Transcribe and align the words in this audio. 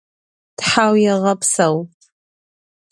Thauêğepseu! 0.59 1.77